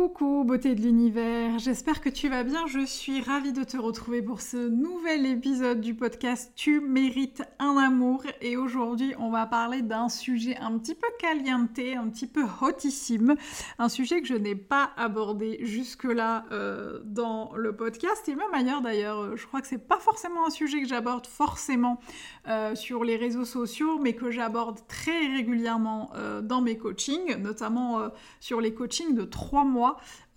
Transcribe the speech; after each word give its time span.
Coucou 0.00 0.44
beauté 0.44 0.74
de 0.74 0.80
l'univers, 0.80 1.58
j'espère 1.58 2.00
que 2.00 2.08
tu 2.08 2.30
vas 2.30 2.42
bien, 2.42 2.66
je 2.66 2.86
suis 2.86 3.20
ravie 3.20 3.52
de 3.52 3.64
te 3.64 3.76
retrouver 3.76 4.22
pour 4.22 4.40
ce 4.40 4.56
nouvel 4.56 5.26
épisode 5.26 5.82
du 5.82 5.92
podcast 5.92 6.52
Tu 6.56 6.80
mérites 6.80 7.42
un 7.58 7.76
amour. 7.76 8.22
Et 8.40 8.56
aujourd'hui 8.56 9.12
on 9.18 9.28
va 9.28 9.44
parler 9.44 9.82
d'un 9.82 10.08
sujet 10.08 10.56
un 10.56 10.78
petit 10.78 10.94
peu 10.94 11.06
caliente, 11.18 11.78
un 11.78 12.08
petit 12.08 12.26
peu 12.26 12.44
hotissime, 12.62 13.36
un 13.78 13.90
sujet 13.90 14.22
que 14.22 14.26
je 14.26 14.32
n'ai 14.36 14.54
pas 14.54 14.90
abordé 14.96 15.58
jusque-là 15.60 16.46
euh, 16.50 17.00
dans 17.04 17.52
le 17.54 17.76
podcast 17.76 18.26
et 18.26 18.34
même 18.34 18.54
ailleurs 18.54 18.80
d'ailleurs, 18.80 19.36
je 19.36 19.46
crois 19.46 19.60
que 19.60 19.66
c'est 19.66 19.86
pas 19.86 19.98
forcément 19.98 20.46
un 20.46 20.50
sujet 20.50 20.80
que 20.80 20.88
j'aborde 20.88 21.26
forcément 21.26 22.00
euh, 22.48 22.74
sur 22.74 23.04
les 23.04 23.16
réseaux 23.16 23.44
sociaux 23.44 23.98
mais 23.98 24.14
que 24.14 24.30
j'aborde 24.30 24.78
très 24.88 25.26
régulièrement 25.26 26.10
euh, 26.14 26.40
dans 26.40 26.62
mes 26.62 26.78
coachings, 26.78 27.36
notamment 27.36 28.00
sur 28.40 28.62
les 28.62 28.72
coachings 28.72 29.14
de 29.14 29.24
trois 29.24 29.66
mois 29.66 29.89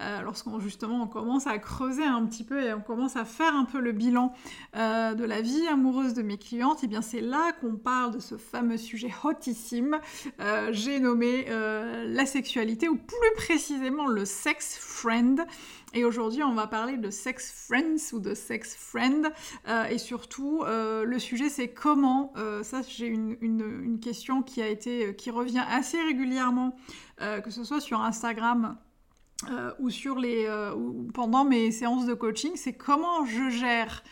euh, 0.04 0.22
lorsqu'on 0.22 0.60
justement 0.60 1.04
on 1.04 1.08
commence 1.08 1.48
à 1.48 1.58
creuser 1.60 2.04
un 2.04 2.26
petit 2.26 2.44
peu 2.44 2.62
et 2.62 2.74
on 2.74 2.82
commence 2.82 3.16
à 3.16 3.26
faire 3.26 3.56
un 3.56 3.64
peu 3.64 3.80
le 3.80 3.92
bilan 3.92 4.34
euh, 4.76 5.14
de 5.14 5.24
la 5.24 5.42
vie 5.42 5.68
amoureuse 5.68 6.14
de 6.14 6.22
mes 6.24 6.38
clientes, 6.38 6.84
et 6.84 6.86
eh 6.86 6.88
bien 6.88 7.02
c'est 7.02 7.22
là 7.22 7.52
qu'on 7.62 7.76
parle 7.76 8.14
de 8.14 8.20
ce 8.20 8.36
fameux 8.36 8.78
sujet 8.78 9.12
hotissime. 9.24 10.00
Euh, 10.40 10.70
j'ai 10.72 11.00
nommé 11.00 11.46
la 11.48 12.26
sexualité 12.26 12.90
ou 12.90 12.98
plus 12.98 13.34
précisément 13.36 14.08
le 14.08 14.26
sex 14.26 14.78
friend. 14.78 15.46
Et 15.96 16.06
aujourd'hui, 16.06 16.42
on 16.42 16.56
va 16.56 16.66
parler 16.66 16.98
de 16.98 17.12
sex 17.12 17.68
friends 17.68 18.14
ou 18.14 18.20
de 18.20 18.34
sex 18.34 18.76
friend. 18.76 19.32
et 19.90 19.98
surtout, 19.98 20.64
le 20.66 21.20
sujet, 21.20 21.50
c'est 21.50 21.70
comment. 21.70 22.34
ça, 22.64 22.82
j'ai 22.88 23.08
une, 23.08 23.38
une, 23.42 24.00
question 24.00 24.42
qui 24.42 24.62
a 24.62 24.68
été, 24.68 25.16
qui 25.16 25.30
revient 25.30 25.64
assez 25.70 26.02
régulièrement, 26.02 26.76
que 27.20 27.52
ce 27.52 27.64
soit 27.64 27.82
sur 27.82 28.02
Instagram 28.02 28.78
euh, 29.52 29.72
ou 29.80 29.90
sur 29.90 30.18
les 30.18 30.46
euh, 30.46 30.74
ou 30.74 31.10
pendant 31.14 31.44
mes 31.44 31.72
séances 31.72 32.06
de 32.06 32.14
coaching, 32.14 32.54
c'est 32.56 32.74
comment 32.74 33.26
je 33.26 33.50
gère 33.50 34.04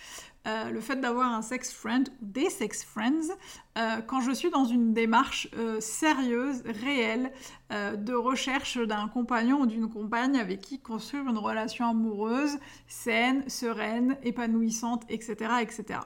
euh, 0.48 0.72
le 0.72 0.82
fait 0.82 0.96
d'avoir 0.96 1.32
un 1.32 1.44
sex 1.44 1.72
friend 1.72 2.10
ou 2.20 2.26
des 2.26 2.50
sex 2.50 2.84
friends 2.84 3.30
euh, 3.78 4.02
quand 4.08 4.22
je 4.22 4.32
suis 4.32 4.50
dans 4.50 4.66
une 4.66 4.92
démarche 4.92 5.48
euh, 5.56 5.80
sérieuse, 5.80 6.64
réelle, 6.66 7.32
de 7.72 8.14
recherche 8.14 8.78
d'un 8.80 9.08
compagnon 9.08 9.62
ou 9.62 9.66
d'une 9.66 9.88
compagne 9.88 10.38
avec 10.38 10.60
qui 10.60 10.78
construire 10.78 11.24
une 11.30 11.38
relation 11.38 11.88
amoureuse, 11.88 12.58
saine, 12.86 13.48
sereine, 13.48 14.18
épanouissante, 14.24 15.04
etc. 15.08 15.36
etc. 15.62 16.02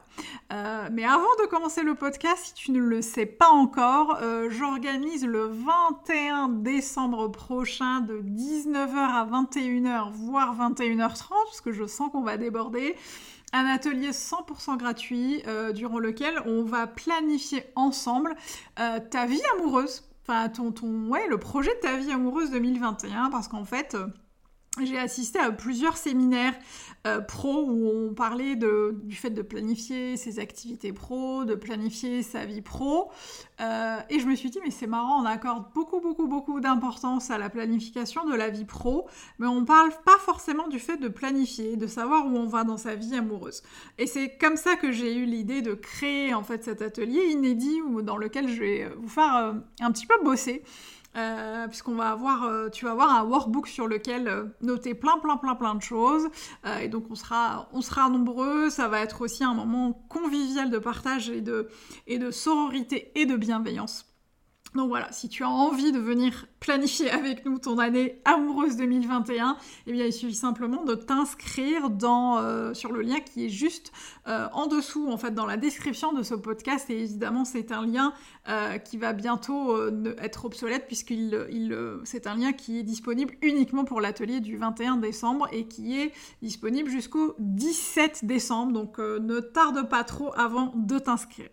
mais 0.91 1.06
avant 1.06 1.23
de 1.41 1.47
commencer 1.47 1.81
le 1.81 1.95
podcast, 1.95 2.45
si 2.45 2.53
tu 2.53 2.72
ne 2.72 2.80
le 2.80 3.02
sais 3.02 3.25
pas 3.25 3.50
encore, 3.50 4.19
j'organise 4.50 5.25
le 5.25 5.47
21 5.47 6.50
décembre 6.50 7.29
prochain 7.29 8.01
de 8.01 8.22
19h 8.22 8.95
à 8.95 9.25
21h, 9.25 10.12
voire 10.12 10.56
21h30, 10.56 11.29
parce 11.45 11.62
que 11.62 11.72
je 11.72 11.88
sens 11.88 12.12
qu'on 12.12 12.22
va 12.22 12.38
déborder 12.38 12.95
un 13.55 13.66
atelier 13.67 14.11
100% 14.11 14.77
gratuit 14.77 15.41
euh, 15.47 15.71
durant 15.71 15.99
lequel 15.99 16.35
on 16.45 16.63
va 16.63 16.88
planifier 16.88 17.63
ensemble 17.75 18.35
euh, 18.79 18.99
ta 18.99 19.25
vie 19.25 19.41
amoureuse. 19.57 20.03
Enfin, 20.23 20.49
ton, 20.49 20.71
ton, 20.71 21.07
ouais, 21.07 21.27
le 21.27 21.38
projet 21.38 21.73
de 21.75 21.79
ta 21.79 21.97
vie 21.97 22.11
amoureuse 22.11 22.51
2021, 22.51 23.29
parce 23.29 23.47
qu'en 23.47 23.63
fait, 23.63 23.95
euh, 23.95 24.07
j'ai 24.84 25.00
assisté 25.00 25.40
à 25.40 25.52
plusieurs 25.52 25.97
séminaires 25.97 26.56
euh, 27.06 27.22
pro 27.22 27.66
où 27.68 27.88
on 27.88 28.13
parlait 28.13 28.56
du 28.56 29.16
fait 29.16 29.30
de 29.30 29.44
planifier 29.44 30.18
ses 30.18 30.40
activités 30.40 30.91
pro, 30.91 31.46
de 31.46 31.53
planifier 31.53 32.24
sa 32.24 32.46
vie 32.46 32.62
pro. 32.62 33.12
Euh, 33.62 34.00
et 34.09 34.19
je 34.19 34.25
me 34.25 34.36
suis 34.36 34.50
dit, 34.50 34.59
mais 34.63 34.72
c'est 34.72 34.88
marrant, 34.88 35.22
on 35.22 35.25
accorde 35.25 35.66
beaucoup, 35.75 36.02
beaucoup, 36.02 36.28
beaucoup 36.28 36.59
d'importance 36.59 37.30
à 37.30 37.38
la 37.38 37.50
planification 37.50 38.25
de 38.25 38.34
la 38.34 38.50
vie 38.50 38.66
pro, 38.66 39.08
mais 39.40 39.47
on 39.47 39.66
parle 39.66 39.91
pas 40.03 40.18
forcément 40.19 40.68
du 40.68 40.80
fait 40.80 40.97
de 40.97 41.07
planifier, 41.07 41.78
de 41.78 41.88
savoir 41.88 42.25
où 42.25 42.36
on 42.36 42.47
va 42.47 42.63
dans 42.63 42.78
sa 42.78 42.96
vie 42.96 43.16
amoureuse. 43.16 43.62
Et 43.97 44.07
c'est 44.07 44.38
comme 44.38 44.57
ça 44.57 44.75
que 44.75 44.92
j'ai 44.92 45.16
eu 45.16 45.25
l'idée 45.25 45.62
de 45.62 45.74
créer 45.74 46.34
en 46.34 46.44
fait 46.44 46.63
cet 46.63 46.81
atelier 46.81 47.28
inédit 47.30 47.81
dans 48.02 48.18
lequel 48.18 48.50
je 48.50 48.59
vais 48.59 48.90
vous 48.97 49.09
faire 49.09 49.36
euh, 49.36 49.53
un 49.80 49.92
petit 49.92 50.07
peu 50.07 50.16
bosser. 50.24 50.63
Euh, 51.15 51.67
puisqu'on 51.67 51.95
va 51.95 52.09
avoir, 52.11 52.43
euh, 52.43 52.69
tu 52.69 52.85
vas 52.85 52.91
avoir 52.91 53.11
un 53.11 53.23
workbook 53.23 53.67
sur 53.67 53.87
lequel 53.87 54.27
euh, 54.27 54.45
noter 54.61 54.93
plein, 54.93 55.17
plein, 55.19 55.37
plein, 55.37 55.55
plein 55.55 55.75
de 55.75 55.81
choses. 55.81 56.27
et 56.81 56.89
donc 56.89 57.05
on 57.09 57.15
sera, 57.15 57.69
on 57.71 57.81
sera 57.81 58.09
nombreux. 58.09 58.69
Ça 58.69 58.87
va 58.87 58.99
être 58.99 59.21
aussi 59.21 59.43
un 59.43 59.53
moment 59.53 59.93
convivial 60.09 60.69
de 60.69 60.77
partage 60.77 61.29
et 61.29 61.41
de, 61.41 61.69
et 62.07 62.19
de 62.19 62.31
sororité 62.31 63.11
et 63.15 63.25
de 63.25 63.35
bienveillance. 63.35 64.14
Donc 64.75 64.90
voilà, 64.90 65.09
si 65.13 65.30
tu 65.30 65.44
as 65.44 65.50
envie 65.50 65.94
de 65.94 66.00
venir 66.00 66.47
planifier 66.59 67.09
avec 67.09 67.46
nous 67.46 67.59
ton 67.59 67.78
année 67.80 68.22
amoureuse 68.25 68.75
2021, 68.75 69.56
eh 69.88 69.91
bien 69.94 70.06
il 70.06 70.12
suffit 70.12 70.36
simplement 70.36 70.84
de 70.84 70.96
t'inscrire 70.96 71.90
euh, 72.03 72.74
sur 72.74 72.91
le 72.91 73.02
lien 73.02 73.22
qui 73.22 73.46
est 73.46 73.50
juste 73.50 73.94
euh, 74.28 74.47
en 74.52 74.68
dessous, 74.68 75.09
en 75.09 75.18
fait, 75.18 75.31
dans 75.31 75.46
la 75.46 75.56
description 75.56 76.12
de 76.12 76.24
ce 76.24 76.34
podcast. 76.34 76.90
Et 76.90 77.03
évidemment, 77.03 77.46
c'est 77.46 77.72
un 77.72 77.86
lien 77.86 78.13
euh, 78.50 78.78
qui 78.78 78.97
va 78.97 79.13
bientôt 79.13 79.78
être 80.18 80.44
obsolète 80.44 80.88
puisqu'il 80.88 81.47
il, 81.52 81.78
c'est 82.03 82.28
un 82.28 82.36
lien 82.36 82.52
qui 82.52 82.80
est 82.80 82.84
disponible 82.84 83.36
uniquement 83.42 83.86
pour 83.86 84.02
l'atelier 84.02 84.42
du 84.42 84.57
21 84.57 84.97
décembre 84.97 85.47
et 85.53 85.68
qui 85.68 85.97
est 85.97 86.12
disponible 86.42 86.90
jusqu'au 86.90 87.36
17 87.40 88.25
décembre. 88.25 88.74
Donc 88.74 88.97
ne 88.97 89.40
tarde 89.40 89.88
pas 89.88 90.03
trop 90.03 90.34
avant 90.36 90.74
de 90.75 91.00
t'inscrire. 91.00 91.50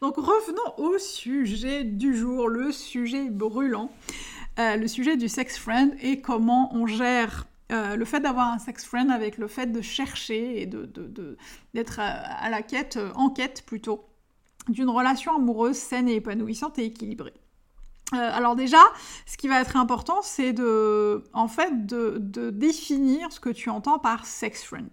Donc 0.00 0.16
revenons 0.16 0.74
au 0.78 0.98
sujet 0.98 1.84
du 1.84 2.16
jour, 2.16 2.48
le 2.48 2.72
sujet 2.72 3.30
brûlant, 3.30 3.90
euh, 4.58 4.76
le 4.76 4.88
sujet 4.88 5.16
du 5.16 5.28
sex 5.28 5.58
friend 5.58 5.94
et 6.00 6.20
comment 6.20 6.74
on 6.74 6.86
gère 6.86 7.46
euh, 7.72 7.96
le 7.96 8.04
fait 8.04 8.20
d'avoir 8.20 8.52
un 8.52 8.58
sex 8.58 8.84
friend 8.84 9.10
avec 9.10 9.38
le 9.38 9.48
fait 9.48 9.66
de 9.66 9.80
chercher 9.80 10.60
et 10.60 10.66
d'être 10.66 10.98
de, 11.10 11.36
à, 11.98 12.50
la 12.50 12.62
quête, 12.62 12.98
en 13.14 13.30
quête 13.30 13.64
plutôt, 13.66 14.04
d'une 14.68 14.90
relation 14.90 15.34
amoureuse 15.36 15.76
saine 15.76 16.08
et 16.08 16.16
épanouissante 16.16 16.78
et 16.78 16.84
équilibrée. 16.84 17.34
Euh, 18.14 18.30
alors 18.32 18.56
déjà, 18.56 18.80
ce 19.26 19.36
qui 19.36 19.48
va 19.48 19.60
être 19.60 19.76
important, 19.76 20.20
c'est 20.22 20.52
de, 20.52 21.24
en 21.32 21.48
fait, 21.48 21.86
de, 21.86 22.20
définir 22.50 23.32
ce 23.32 23.40
que 23.40 23.50
tu 23.50 23.70
entends 23.70 23.98
par 23.98 24.26
sex 24.26 24.62
friend. 24.64 24.88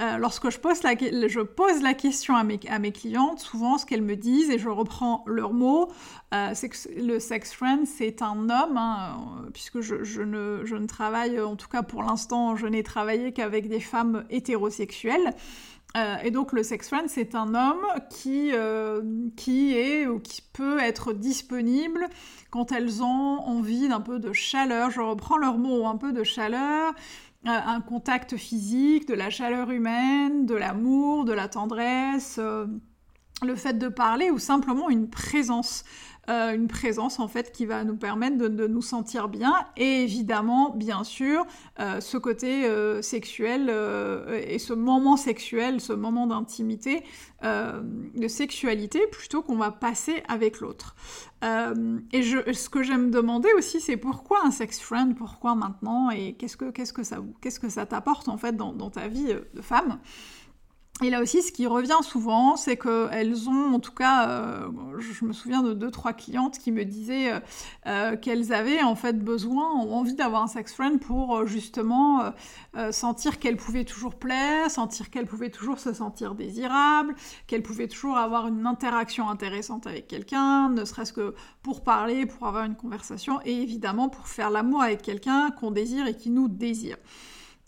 Euh, 0.00 0.16
lorsque 0.18 0.50
je 0.50 0.58
pose, 0.58 0.82
la, 0.82 1.94
question 1.94 2.36
à 2.36 2.44
mes, 2.44 2.92
clientes, 2.92 3.40
souvent 3.40 3.78
ce 3.78 3.86
qu'elles 3.86 4.02
me 4.02 4.16
disent, 4.16 4.50
et 4.50 4.58
je 4.58 4.68
reprends 4.68 5.24
leurs 5.26 5.52
mots, 5.52 5.90
euh, 6.34 6.50
c'est 6.54 6.68
que 6.68 6.76
le 6.96 7.18
sex 7.18 7.52
friend, 7.52 7.86
c'est 7.86 8.22
un 8.22 8.48
homme, 8.48 8.76
hein, 8.76 9.16
puisque 9.52 9.80
je 9.80 10.22
ne 10.22 10.86
travaille, 10.86 11.40
en 11.40 11.56
tout 11.56 11.68
cas 11.68 11.82
pour 11.82 12.02
l'instant, 12.02 12.56
je 12.56 12.66
n'ai 12.66 12.82
travaillé 12.82 13.32
qu'avec 13.32 13.68
des 13.68 13.80
femmes 13.80 14.24
hétérosexuelles. 14.30 15.34
Euh, 15.96 16.16
et 16.22 16.30
donc 16.30 16.52
le 16.52 16.62
sex 16.62 16.88
friend, 16.88 17.08
c'est 17.08 17.34
un 17.34 17.54
homme 17.54 17.86
qui, 18.10 18.50
euh, 18.52 19.02
qui 19.36 19.74
est 19.74 20.06
ou 20.06 20.20
qui 20.20 20.42
peut 20.42 20.78
être 20.78 21.12
disponible 21.12 22.06
quand 22.50 22.70
elles 22.70 23.02
ont 23.02 23.38
envie 23.40 23.88
d'un 23.88 24.00
peu 24.00 24.18
de 24.18 24.32
chaleur. 24.32 24.90
Je 24.90 25.00
reprends 25.00 25.38
leur 25.38 25.56
mot, 25.56 25.86
un 25.86 25.96
peu 25.96 26.12
de 26.12 26.22
chaleur, 26.22 26.92
euh, 27.46 27.50
un 27.50 27.80
contact 27.80 28.36
physique, 28.36 29.08
de 29.08 29.14
la 29.14 29.30
chaleur 29.30 29.70
humaine, 29.70 30.44
de 30.44 30.54
l'amour, 30.54 31.24
de 31.24 31.32
la 31.32 31.48
tendresse, 31.48 32.38
le 33.42 33.54
fait 33.54 33.74
de 33.74 33.88
parler 33.88 34.30
ou 34.30 34.38
simplement 34.38 34.90
une 34.90 35.08
présence. 35.08 35.84
Euh, 36.28 36.54
une 36.54 36.66
présence 36.66 37.20
en 37.20 37.28
fait 37.28 37.52
qui 37.52 37.66
va 37.66 37.84
nous 37.84 37.96
permettre 37.96 38.36
de, 38.36 38.66
nous 38.66 38.82
sentir 38.82 39.28
bien 39.28 39.54
et 39.76 40.02
évidemment 40.02 40.70
bien 40.70 41.04
sûr 41.04 41.46
euh, 41.78 42.00
ce 42.00 42.16
côté 42.16 42.64
euh, 42.64 43.00
sexuel 43.00 43.72
et 44.48 44.58
ce 44.58 44.72
moment 44.72 45.16
sexuel, 45.16 45.80
ce 45.80 45.92
moment 45.92 46.26
d'intimité, 46.26 47.04
de 47.42 48.28
sexualité 48.28 49.06
plutôt 49.12 49.42
qu'on 49.42 49.56
va 49.56 49.70
passer 49.70 50.22
avec 50.28 50.60
l'autre. 50.60 50.96
et 51.42 52.22
je, 52.22 52.52
ce 52.52 52.68
que 52.68 52.82
j'aime 52.82 53.10
demander 53.10 53.48
aussi 53.56 53.80
c'est 53.80 53.96
pourquoi 53.96 54.38
un 54.44 54.50
sex 54.50 54.80
friend, 54.80 55.16
pourquoi 55.16 55.54
maintenant 55.54 56.10
et 56.10 56.34
qu'est-ce 56.34 56.56
que, 56.56 57.70
ça, 57.70 57.86
t'apporte 57.86 58.28
en 58.28 58.36
fait 58.36 58.56
dans 58.56 58.90
ta 58.90 59.06
vie 59.08 59.34
de 59.54 59.62
femme? 59.62 59.98
Et 61.02 61.10
là 61.10 61.20
aussi, 61.20 61.42
ce 61.42 61.52
qui 61.52 61.66
revient 61.66 61.98
souvent, 62.00 62.56
c'est 62.56 62.78
qu'elles 62.78 63.50
ont, 63.50 63.74
en 63.74 63.80
tout 63.80 63.92
cas, 63.92 64.30
euh, 64.30 64.68
je 64.98 65.26
me 65.26 65.34
souviens 65.34 65.62
de 65.62 65.74
deux, 65.74 65.90
trois 65.90 66.14
clientes 66.14 66.58
qui 66.58 66.72
me 66.72 66.86
disaient 66.86 67.34
euh, 67.34 67.40
euh, 67.86 68.16
qu'elles 68.16 68.54
avaient 68.54 68.82
en 68.82 68.94
fait 68.94 69.22
besoin, 69.22 69.74
ou 69.84 69.92
envie 69.92 70.14
d'avoir 70.14 70.42
un 70.42 70.46
sex 70.46 70.72
friend 70.72 70.98
pour 70.98 71.46
justement 71.46 72.32
sentir 72.90 73.38
qu'elles 73.38 73.56
pouvaient 73.56 73.84
toujours 73.84 74.14
plaire, 74.14 74.70
sentir 74.70 75.10
qu'elles 75.10 75.26
pouvaient 75.26 75.50
toujours 75.50 75.78
se 75.78 75.92
sentir 75.92 76.34
désirables, 76.34 77.14
qu'elles 77.46 77.62
pouvaient 77.62 77.88
toujours 77.88 78.16
avoir 78.16 78.46
une 78.46 78.66
interaction 78.66 79.28
intéressante 79.28 79.86
avec 79.86 80.08
quelqu'un, 80.08 80.70
ne 80.70 80.84
serait-ce 80.84 81.12
que 81.12 81.34
pour 81.62 81.82
parler, 81.82 82.24
pour 82.26 82.46
avoir 82.46 82.64
une 82.64 82.76
conversation, 82.76 83.40
et 83.44 83.52
évidemment 83.52 84.08
pour 84.08 84.28
faire 84.28 84.50
l'amour 84.50 84.82
avec 84.82 85.02
quelqu'un 85.02 85.50
qu'on 85.50 85.70
désire 85.70 86.06
et 86.06 86.16
qui 86.16 86.30
nous 86.30 86.48
désire. 86.48 86.96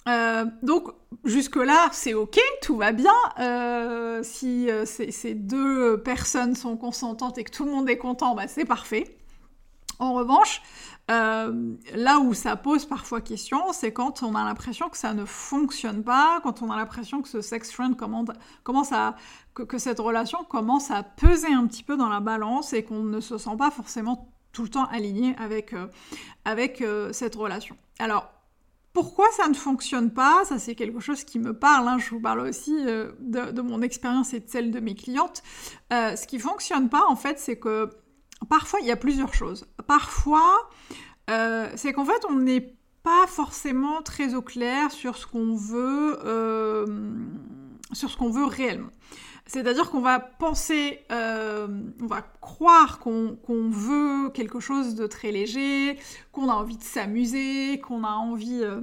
Euh, 0.08 0.46
donc 0.62 0.88
jusque-là, 1.24 1.88
c'est 1.92 2.14
ok, 2.14 2.38
tout 2.62 2.76
va 2.76 2.92
bien. 2.92 3.12
Euh, 3.38 4.22
si 4.22 4.70
euh, 4.70 4.84
ces 4.86 5.34
deux 5.34 6.00
personnes 6.02 6.54
sont 6.54 6.76
consentantes 6.76 7.38
et 7.38 7.44
que 7.44 7.50
tout 7.50 7.64
le 7.64 7.70
monde 7.70 7.88
est 7.88 7.98
content, 7.98 8.34
bah, 8.34 8.48
c'est 8.48 8.64
parfait. 8.64 9.16
En 9.98 10.12
revanche, 10.14 10.62
là 11.08 12.20
où 12.20 12.34
ça 12.34 12.54
pose 12.54 12.84
parfois 12.84 13.20
question, 13.20 13.72
c'est 13.72 13.92
quand 13.92 14.22
on 14.22 14.36
a 14.36 14.44
l'impression 14.44 14.88
que 14.88 14.96
ça 14.96 15.12
ne 15.12 15.24
fonctionne 15.24 16.04
pas, 16.04 16.38
quand 16.44 16.62
on 16.62 16.70
a 16.70 16.76
l'impression 16.76 17.20
que 17.20 17.28
ce 17.28 17.40
sex 17.40 17.72
friend 17.72 17.96
commence 17.96 18.92
à, 18.92 19.16
que, 19.54 19.64
que, 19.64 19.78
cette 19.78 19.98
relation 19.98 20.44
commence 20.44 20.92
à 20.92 21.02
peser 21.02 21.52
un 21.52 21.66
petit 21.66 21.82
peu 21.82 21.96
dans 21.96 22.08
la 22.08 22.20
balance 22.20 22.74
et 22.74 22.84
qu'on 22.84 23.02
ne 23.02 23.18
se 23.18 23.38
sent 23.38 23.56
pas 23.58 23.72
forcément 23.72 24.28
tout 24.52 24.62
le 24.62 24.68
temps 24.68 24.84
aligné 24.84 25.34
avec, 25.38 25.74
avec 26.44 26.84
cette 27.10 27.34
relation. 27.34 27.76
Alors, 27.98 28.30
pourquoi 28.98 29.30
ça 29.30 29.46
ne 29.46 29.54
fonctionne 29.54 30.10
pas 30.10 30.44
Ça, 30.44 30.58
c'est 30.58 30.74
quelque 30.74 30.98
chose 30.98 31.22
qui 31.22 31.38
me 31.38 31.56
parle. 31.56 31.86
Hein. 31.86 31.98
Je 31.98 32.10
vous 32.10 32.20
parle 32.20 32.40
aussi 32.40 32.74
euh, 32.84 33.12
de, 33.20 33.62
mon 33.62 33.80
expérience 33.80 34.34
et 34.34 34.40
de 34.40 34.48
celle 34.48 34.72
de 34.72 34.80
mes 34.80 34.96
clientes. 34.96 35.44
Euh, 35.92 36.16
ce 36.16 36.26
qui 36.26 36.40
fonctionne 36.40 36.88
pas, 36.88 37.06
en 37.06 37.14
fait, 37.14 37.38
c'est 37.38 37.60
que 37.60 37.90
parfois, 38.48 38.80
il 38.80 38.88
y 38.88 38.90
a 38.90 38.96
plusieurs 38.96 39.34
choses. 39.34 39.68
Parfois, 39.86 40.68
euh, 41.30 41.70
c'est 41.76 41.92
qu'en 41.92 42.04
fait, 42.04 42.24
on 42.28 42.40
n'est 42.40 42.74
pas 43.04 43.28
forcément 43.28 44.02
très 44.02 44.34
au 44.34 44.42
clair 44.42 44.90
sur 44.90 45.16
ce 45.16 45.28
qu'on 45.28 45.54
veut, 45.54 46.18
sur 47.92 48.10
ce 48.10 48.16
qu'on 48.16 48.30
veut 48.30 48.44
réellement. 48.44 48.90
C'est-à-dire 49.46 49.90
qu'on 49.90 50.00
va 50.02 50.20
penser, 50.20 51.00
euh, 51.10 51.66
on 52.02 52.06
va 52.06 52.20
croire 52.20 52.98
qu'on 52.98 53.70
veut 53.70 54.28
quelque 54.30 54.60
chose 54.60 54.94
de 54.94 55.06
très 55.06 55.32
léger, 55.32 55.98
qu'on 56.32 56.50
a 56.50 56.52
envie 56.52 56.76
de 56.76 56.82
s'amuser, 56.82 57.80
qu'on 57.80 58.04
a 58.04 58.10
envie 58.10 58.60
euh, 58.62 58.82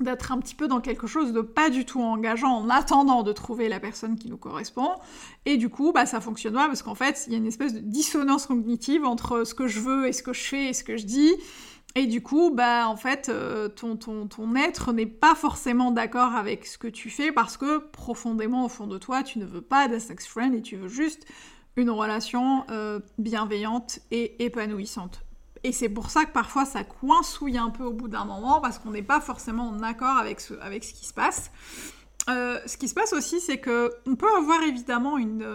d'être 0.00 0.32
un 0.32 0.38
petit 0.38 0.54
peu 0.54 0.66
dans 0.66 0.80
quelque 0.80 1.06
chose 1.06 1.34
de 1.34 1.42
pas 1.42 1.68
du 1.68 1.84
tout 1.84 2.00
engageant 2.00 2.52
en 2.52 2.70
attendant 2.70 3.22
de 3.22 3.32
trouver 3.32 3.68
la 3.68 3.80
personne 3.80 4.16
qui 4.16 4.30
nous 4.30 4.38
correspond. 4.38 4.92
Et 5.44 5.58
du 5.58 5.68
coup, 5.68 5.92
bah, 5.92 6.06
ça 6.06 6.22
fonctionne 6.22 6.54
pas 6.54 6.68
parce 6.68 6.82
qu'en 6.82 6.94
fait, 6.94 7.24
il 7.26 7.32
y 7.32 7.36
a 7.36 7.38
une 7.38 7.46
espèce 7.46 7.74
de 7.74 7.80
dissonance 7.80 8.46
cognitive 8.46 9.04
entre 9.04 9.44
ce 9.44 9.54
que 9.54 9.66
je 9.66 9.80
veux 9.80 10.08
et 10.08 10.12
ce 10.14 10.22
que 10.22 10.32
je 10.32 10.42
fais 10.42 10.68
et 10.70 10.72
ce 10.72 10.84
que 10.84 10.96
je 10.96 11.04
dis. 11.04 11.34
Et 11.94 12.06
du 12.06 12.22
coup, 12.22 12.50
bah 12.50 12.88
en 12.88 12.96
fait, 12.96 13.28
euh, 13.28 13.68
ton, 13.68 13.96
ton, 13.96 14.26
ton, 14.26 14.54
être 14.56 14.92
n'est 14.92 15.06
pas 15.06 15.34
forcément 15.34 15.90
d'accord 15.90 16.34
avec 16.34 16.66
ce 16.66 16.78
que 16.78 16.88
tu 16.88 17.10
fais 17.10 17.32
parce 17.32 17.58
que 17.58 17.78
profondément 17.78 18.64
au 18.64 18.68
fond 18.68 18.86
de 18.86 18.96
toi, 18.96 19.22
tu 19.22 19.38
ne 19.38 19.44
veux 19.44 19.60
pas 19.60 19.88
d'un 19.88 19.98
sex 19.98 20.26
friend 20.26 20.54
et 20.54 20.62
tu 20.62 20.76
veux 20.76 20.88
juste 20.88 21.26
une 21.76 21.90
relation 21.90 22.64
euh, 22.70 23.00
bienveillante 23.18 23.98
et 24.10 24.42
épanouissante. 24.42 25.22
Et 25.64 25.72
c'est 25.72 25.90
pour 25.90 26.10
ça 26.10 26.24
que 26.24 26.32
parfois 26.32 26.64
ça 26.64 26.82
coincouille 26.82 27.58
un 27.58 27.70
peu 27.70 27.84
au 27.84 27.92
bout 27.92 28.08
d'un 28.08 28.24
moment 28.24 28.60
parce 28.60 28.78
qu'on 28.78 28.90
n'est 28.90 29.02
pas 29.02 29.20
forcément 29.20 29.68
en 29.68 29.82
accord 29.82 30.16
avec 30.16 30.40
ce, 30.40 30.54
avec 30.60 30.84
ce 30.84 30.94
qui 30.94 31.04
se 31.04 31.12
passe. 31.12 31.50
Euh, 32.30 32.58
ce 32.66 32.78
qui 32.78 32.88
se 32.88 32.94
passe 32.94 33.12
aussi, 33.12 33.38
c'est 33.40 33.58
que 33.58 33.92
on 34.06 34.16
peut 34.16 34.34
avoir 34.38 34.62
évidemment 34.62 35.18
une, 35.18 35.46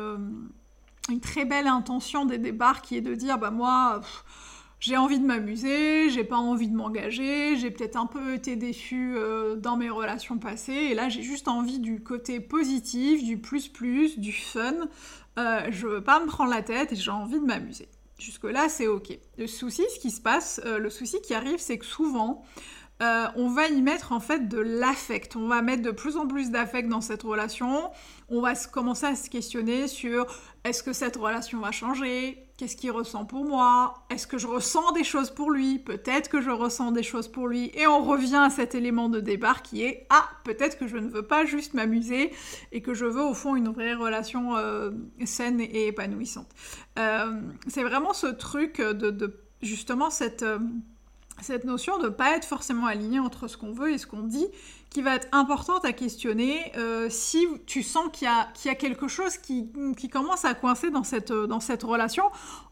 une 1.09 1.19
très 1.19 1.45
belle 1.45 1.67
intention 1.67 2.25
des 2.25 2.37
départs 2.37 2.83
qui 2.83 2.95
est 2.95 3.01
de 3.01 3.15
dire 3.15 3.39
bah 3.39 3.51
moi 3.51 4.01
j'ai 4.79 4.95
envie 4.95 5.19
de 5.19 5.25
m'amuser, 5.25 6.09
j'ai 6.09 6.23
pas 6.23 6.37
envie 6.37 6.67
de 6.67 6.75
m'engager, 6.75 7.57
j'ai 7.57 7.71
peut-être 7.71 7.95
un 7.95 8.05
peu 8.05 8.35
été 8.35 8.55
déçue 8.55 9.15
euh, 9.17 9.55
dans 9.55 9.75
mes 9.75 9.89
relations 9.89 10.37
passées, 10.37 10.71
et 10.71 10.93
là 10.93 11.09
j'ai 11.09 11.23
juste 11.23 11.47
envie 11.47 11.79
du 11.79 12.03
côté 12.03 12.39
positif, 12.39 13.23
du 13.23 13.39
plus 13.39 13.67
plus, 13.67 14.19
du 14.19 14.31
fun. 14.31 14.73
Euh, 15.39 15.67
je 15.69 15.87
veux 15.87 16.03
pas 16.03 16.19
me 16.19 16.27
prendre 16.27 16.51
la 16.51 16.61
tête 16.61 16.91
et 16.91 16.95
j'ai 16.95 17.11
envie 17.11 17.39
de 17.39 17.45
m'amuser. 17.45 17.87
Jusque-là, 18.19 18.67
c'est 18.67 18.87
ok. 18.87 19.15
Le 19.37 19.45
souci, 19.45 19.83
ce 19.93 19.99
qui 19.99 20.09
se 20.09 20.19
passe, 20.19 20.59
euh, 20.65 20.79
le 20.79 20.89
souci 20.89 21.21
qui 21.21 21.35
arrive, 21.35 21.59
c'est 21.59 21.77
que 21.77 21.85
souvent, 21.85 22.43
on 22.99 23.49
va 23.49 23.67
y 23.67 23.79
mettre 23.83 24.11
en 24.11 24.19
fait 24.19 24.47
de 24.47 24.57
l'affect. 24.57 25.35
On 25.35 25.47
va 25.47 25.61
mettre 25.61 25.83
de 25.83 25.91
plus 25.91 26.17
en 26.17 26.25
plus 26.25 26.49
d'affect 26.49 26.89
dans 26.89 27.01
cette 27.01 27.21
relation. 27.21 27.91
On 28.29 28.41
va 28.41 28.55
commencer 28.55 29.05
à 29.05 29.15
se 29.15 29.29
questionner 29.29 29.87
sur 29.87 30.25
est-ce 30.63 30.81
que 30.81 30.93
cette 30.93 31.17
relation 31.17 31.59
va 31.59 31.71
changer? 31.71 32.46
Qu'est-ce 32.57 32.75
qu'il 32.75 32.89
ressent 32.89 33.23
pour 33.23 33.45
moi? 33.45 33.93
Est-ce 34.09 34.25
que 34.25 34.39
je 34.39 34.47
ressens 34.47 34.91
des 34.93 35.03
choses 35.03 35.29
pour 35.29 35.51
lui? 35.51 35.77
Peut-être 35.77 36.27
que 36.27 36.41
je 36.41 36.49
ressens 36.49 36.91
des 36.91 37.03
choses 37.03 37.27
pour 37.27 37.47
lui. 37.47 37.69
Et 37.75 37.85
on 37.85 38.03
revient 38.03 38.41
à 38.43 38.49
cet 38.49 38.73
élément 38.73 39.09
de 39.09 39.19
départ 39.19 39.61
qui 39.61 39.83
est 39.83 40.07
ah 40.09 40.27
peut-être 40.43 40.79
que 40.79 40.87
je 40.87 40.97
ne 40.97 41.07
veux 41.07 41.21
pas 41.21 41.45
juste 41.45 41.75
m'amuser 41.75 42.31
et 42.71 42.81
que 42.81 42.95
je 42.95 43.05
veux 43.05 43.21
au 43.21 43.35
fond 43.35 43.55
une 43.55 43.69
vraie 43.69 43.93
relation 43.93 44.57
euh, 44.57 44.89
saine 45.23 45.61
et 45.61 45.85
épanouissante. 45.85 46.49
Euh, 46.97 47.39
c'est 47.67 47.83
vraiment 47.83 48.13
ce 48.13 48.25
truc 48.25 48.81
de, 48.81 49.39
justement 49.61 50.09
cette 50.09 50.43
cette 51.41 51.65
notion 51.65 51.97
de 51.97 52.05
ne 52.05 52.09
pas 52.09 52.35
être 52.35 52.45
forcément 52.45 52.85
aligné 52.85 53.19
entre 53.19 53.47
ce 53.47 53.57
qu'on 53.57 53.71
veut 53.71 53.91
et 53.91 53.97
ce 53.97 54.07
qu'on 54.07 54.23
dit, 54.23 54.47
qui 54.89 55.01
va 55.01 55.15
être 55.15 55.27
importante 55.31 55.85
à 55.85 55.93
questionner 55.93 56.71
euh, 56.77 57.07
si 57.09 57.45
tu 57.65 57.83
sens 57.83 58.05
qu'il 58.11 58.27
y, 58.27 58.69
a 58.69 58.75
quelque 58.75 59.07
chose 59.07 59.37
qui, 59.37 59.69
commence 60.11 60.45
à 60.45 60.53
coincer 60.53 60.89
dans 60.89 61.03
cette, 61.03 61.31
dans 61.31 61.59
cette 61.59 61.83
relation. 61.83 62.23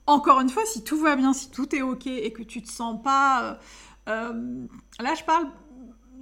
Encore 0.08 0.40
une 0.42 0.50
fois, 0.50 0.64
si 0.66 0.84
tout 0.84 0.98
va 0.98 1.16
bien, 1.16 1.34
si 1.34 1.52
tout 1.52 1.76
est 1.76 1.82
ok 1.82 2.08
et 2.08 2.32
que 2.32 2.44
tu 2.44 2.62
te 2.62 2.70
sens 2.70 3.02
pas... 3.02 3.44
Euh, 3.44 3.54
euh, 4.08 4.68
là, 5.00 5.14
je 5.16 5.24
parle 5.24 5.46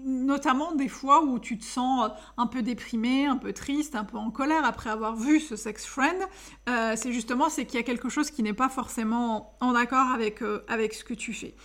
notamment 0.06 0.74
des 0.74 0.90
fois 0.90 1.24
où 1.24 1.40
tu 1.40 1.58
te 1.58 1.64
sens 1.64 2.12
un 2.36 2.48
peu 2.48 2.62
déprimé, 2.62 3.26
un 3.26 3.38
peu 3.38 3.54
triste, 3.54 3.96
un 3.96 4.04
peu 4.04 4.18
en 4.18 4.32
colère 4.32 4.66
après 4.66 4.90
avoir 4.90 5.16
vu 5.16 5.40
ce 5.40 5.56
sex 5.56 5.86
friend, 5.86 6.22
c'est 6.68 7.14
justement 7.14 7.48
qu'il 7.48 7.74
y 7.74 7.78
a 7.78 7.84
quelque 7.84 8.10
chose 8.10 8.30
qui 8.30 8.44
n'est 8.44 8.52
pas 8.52 8.68
forcément 8.68 9.56
en 9.62 9.74
accord 9.76 10.12
avec 10.12 10.94
ce 10.94 11.06
que 11.06 11.14
tu 11.14 11.34
fais. 11.34 11.56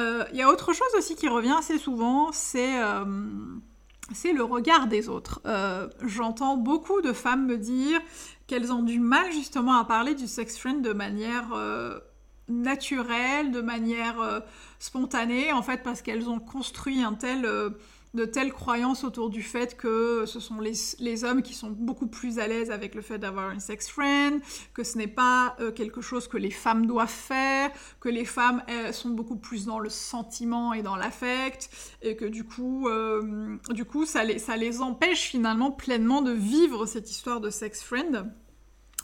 Il 0.00 0.02
euh, 0.02 0.24
y 0.32 0.42
a 0.42 0.48
autre 0.48 0.72
chose 0.72 0.88
aussi 0.96 1.14
qui 1.14 1.28
revient 1.28 1.54
assez 1.58 1.78
souvent, 1.78 2.32
c'est 2.32 2.82
euh, 2.82 3.04
le 3.04 4.42
regard 4.42 4.86
des 4.86 5.08
autres. 5.08 5.40
Euh, 5.44 5.88
j'entends 6.02 6.56
beaucoup 6.56 7.02
de 7.02 7.12
femmes 7.12 7.46
me 7.46 7.58
dire 7.58 8.00
qu'elles 8.46 8.72
ont 8.72 8.82
du 8.82 8.98
mal 8.98 9.30
justement 9.30 9.74
à 9.74 9.84
parler 9.84 10.14
du 10.14 10.26
sex 10.26 10.58
friend 10.58 10.82
de 10.82 10.92
manière 10.92 11.48
naturelle, 12.48 13.52
de 13.52 13.60
manière 13.60 14.42
spontanée, 14.78 15.52
en 15.52 15.62
fait 15.62 15.82
parce 15.82 16.02
qu'elles 16.02 16.28
ont 16.28 16.40
construit 16.40 17.02
un 17.02 17.12
tel 17.12 17.48
de 18.14 18.24
telles 18.24 18.52
croyances 18.52 19.04
autour 19.04 19.30
du 19.30 19.42
fait 19.42 19.76
que 19.76 20.24
ce 20.26 20.40
sont 20.40 20.60
les, 20.60 21.24
hommes 21.24 21.42
qui 21.42 21.54
sont 21.54 21.70
beaucoup 21.70 22.06
plus 22.06 22.38
à 22.38 22.46
l'aise 22.46 22.70
avec 22.70 22.94
le 22.94 23.02
fait 23.02 23.18
d'avoir 23.18 23.50
une 23.50 23.60
sex 23.60 23.88
friend, 23.88 24.40
que 24.74 24.82
ce 24.82 24.98
n'est 24.98 25.06
pas 25.06 25.56
euh, 25.60 25.70
quelque 25.70 26.00
chose 26.00 26.26
que 26.28 26.36
les 26.36 26.50
femmes 26.50 26.86
doivent 26.86 27.08
faire, 27.08 27.70
que 28.00 28.08
les 28.08 28.24
femmes 28.24 28.62
sont 28.92 29.10
beaucoup 29.10 29.36
plus 29.36 29.66
dans 29.66 29.78
le 29.78 29.88
sentiment 29.88 30.72
et 30.72 30.82
dans 30.82 30.96
l'affect, 30.96 31.70
et 32.02 32.16
que 32.16 32.24
du 32.24 32.44
coup, 32.44 32.88
euh, 32.88 33.56
du 33.70 33.84
coup 33.84 34.06
ça, 34.06 34.24
les, 34.24 34.38
ça 34.38 34.56
les 34.56 34.80
empêche 34.80 35.28
finalement 35.28 35.70
pleinement 35.70 36.22
de 36.22 36.32
vivre 36.32 36.86
cette 36.86 37.10
histoire 37.10 37.40
de 37.40 37.50
sex 37.50 37.82
friend. 37.82 38.30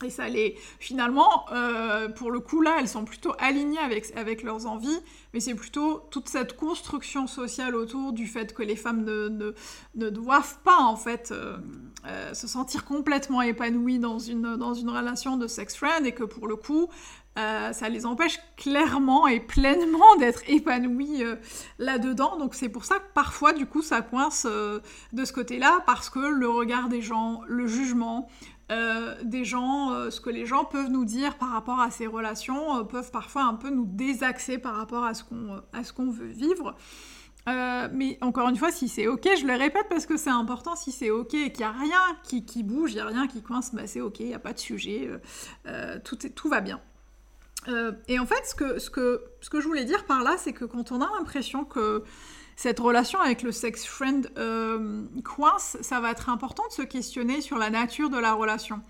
Et 0.03 0.11
ça 0.11 0.27
les... 0.29 0.55
Finalement, 0.79 1.45
euh, 1.51 2.07
pour 2.09 2.29
le 2.29 2.39
coup, 2.39 2.61
là, 2.61 2.77
elles 2.79 2.87
sont 2.87 3.03
plutôt 3.03 3.33
alignées 3.39 3.79
avec, 3.79 4.15
avec 4.15 4.43
leurs 4.43 4.67
envies, 4.67 4.99
mais 5.33 5.39
c'est 5.39 5.55
plutôt 5.55 6.05
toute 6.11 6.29
cette 6.29 6.55
construction 6.55 7.25
sociale 7.25 7.75
autour 7.75 8.13
du 8.13 8.27
fait 8.27 8.53
que 8.53 8.61
les 8.61 8.75
femmes 8.75 9.03
ne, 9.03 9.53
ne, 9.95 10.09
doivent 10.09 10.59
pas, 10.63 10.81
en 10.81 10.95
fait, 10.95 11.31
euh, 11.31 11.57
euh, 12.05 12.33
se 12.35 12.47
sentir 12.47 12.85
complètement 12.85 13.41
épanouies 13.41 13.97
dans 13.97 14.19
une, 14.19 14.55
dans 14.55 14.75
une 14.75 14.89
relation 14.89 15.35
de 15.35 15.47
sex 15.47 15.75
friend, 15.75 16.05
et 16.05 16.11
que 16.11 16.23
pour 16.23 16.47
le 16.47 16.55
coup, 16.55 16.89
ça 17.35 17.87
les 17.89 18.07
empêche 18.07 18.39
clairement 18.55 19.27
et 19.27 19.39
pleinement 19.39 20.15
d'être 20.19 20.41
épanouies 20.47 21.23
là-dedans. 21.77 22.35
Donc 22.37 22.55
c'est 22.55 22.67
pour 22.67 22.83
ça 22.83 22.95
que 22.95 23.13
parfois, 23.13 23.53
du 23.53 23.67
coup, 23.67 23.83
ça 23.83 24.01
coince 24.01 24.47
de 24.47 25.25
ce 25.25 25.33
côté-là, 25.33 25.83
parce 25.85 26.09
que 26.09 26.17
le 26.17 26.49
regard 26.49 26.89
des 26.89 27.03
gens, 27.03 27.41
le 27.47 27.67
jugement, 27.67 28.27
euh, 28.69 29.15
des 29.23 29.45
gens, 29.45 29.93
euh, 29.93 30.09
ce 30.09 30.19
que 30.19 30.29
les 30.29 30.45
gens 30.45 30.65
peuvent 30.65 30.89
nous 30.89 31.05
dire 31.05 31.37
par 31.37 31.51
rapport 31.51 31.79
à 31.79 31.89
ces 31.89 32.05
relations, 32.05 32.79
euh, 32.79 32.83
peuvent 32.83 33.11
parfois 33.11 33.43
un 33.43 33.53
peu 33.53 33.69
nous 33.69 33.85
désaxer 33.85 34.57
par 34.57 34.75
rapport 34.75 35.05
à 35.05 35.13
ce 35.13 35.23
qu'on 35.23 36.11
veut 36.11 36.27
vivre. 36.27 36.75
mais 37.45 38.17
encore 38.19 38.49
une 38.49 38.57
fois, 38.57 38.71
si 38.71 38.89
c'est 38.89 39.07
ok, 39.07 39.25
je 39.39 39.47
le 39.47 39.53
répète 39.53 39.87
parce 39.89 40.05
que 40.05 40.17
c'est 40.17 40.29
important, 40.29 40.75
si 40.75 40.91
c'est 40.91 41.11
ok 41.11 41.33
et 41.33 41.51
qu'il 41.53 41.59
n'y 41.59 41.63
a 41.63 41.71
rien 41.71 42.17
qui, 42.23 42.43
qui 42.43 42.63
bouge, 42.63 42.91
il 42.91 42.95
n'y 42.95 43.01
a 43.01 43.05
rien 43.05 43.27
qui 43.27 43.41
coince, 43.41 43.73
bah 43.73 43.87
c'est 43.87 44.01
ok, 44.01 44.19
il 44.19 44.27
n'y 44.27 44.33
a 44.33 44.39
pas 44.39 44.51
de 44.51 44.59
sujet, 44.59 45.09
tout, 46.03 46.25
est, 46.25 46.31
tout 46.31 46.49
va 46.49 46.59
bien. 46.59 46.81
et 48.09 48.19
en 48.19 48.25
fait, 48.25 48.45
ce 48.45 48.53
que, 48.53 48.79
ce, 48.79 48.89
que, 48.89 49.23
ce 49.39 49.49
que 49.49 49.61
je 49.61 49.67
voulais 49.67 49.85
dire 49.85 50.05
par 50.05 50.23
là, 50.23 50.35
c'est 50.37 50.51
que 50.51 50.65
quand 50.65 50.91
on 50.91 50.99
a 50.99 51.09
l'impression 51.17 51.63
que 51.63 52.03
cette 52.57 52.79
relation 52.79 53.21
avec 53.21 53.43
le 53.43 53.51
sex 53.51 53.85
friend 53.85 54.31
euh, 54.37 55.03
coince, 55.23 55.77
ça 55.81 55.99
va 55.99 56.09
être 56.09 56.27
important 56.29 56.63
de 56.67 56.73
se 56.73 56.81
questionner 56.81 57.39
sur 57.39 57.57
la 57.57 57.69
nature 57.69 58.09
de 58.09 58.17
la 58.17 58.33
relation. 58.33 58.81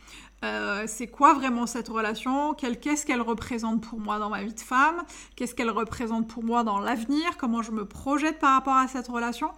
Euh, 0.46 0.84
c'est 0.88 1.08
quoi 1.08 1.34
vraiment 1.34 1.66
cette 1.66 1.90
relation? 1.90 2.54
Qu'est-ce 2.54 3.06
qu'elle 3.06 3.22
représente 3.22 3.82
pour 3.82 4.00
moi 4.00 4.20
dans 4.20 4.30
ma 4.30 4.42
vie 4.44 4.54
de 4.54 4.60
femme? 4.60 5.04
Qu'est-ce 5.36 5.54
qu'elle 5.54 5.70
représente 5.70 6.30
pour 6.30 6.44
moi 6.44 6.64
dans 6.64 6.80
l'avenir? 6.80 7.38
Comment 7.38 7.62
je 7.62 7.72
me 7.72 7.86
projette 7.86 8.40
par 8.40 8.54
rapport 8.54 8.78
à 8.78 8.88
cette 8.88 9.08
relation? 9.10 9.52